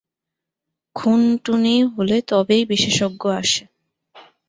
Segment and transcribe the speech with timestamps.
[0.95, 3.63] খুনটুনি হলে তবেই বিশেষজ্ঞ আসে।